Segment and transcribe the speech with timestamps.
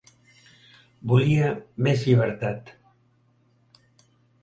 [1.11, 1.53] Volia
[1.89, 2.75] més llibertat.